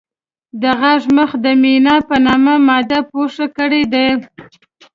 د 0.61 0.63
غاښ 0.79 1.03
مخ 1.17 1.31
د 1.43 1.45
مینا 1.61 1.95
په 2.07 2.15
نامه 2.25 2.53
ماده 2.67 2.99
پوښ 3.11 3.35
کړی 3.57 3.83
دی. 3.93 4.09